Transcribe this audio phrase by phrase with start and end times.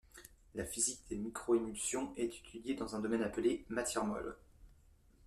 [0.55, 4.33] La physique des microémulsions est étudiée dans un domaine appelé 'matière molle'.